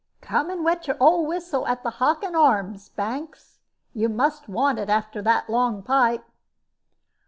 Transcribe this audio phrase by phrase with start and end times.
[0.19, 3.59] "Come and wet your old whistle at the 'Hockin Arms,' Banks.
[3.93, 6.25] You must want it, after that long pipe."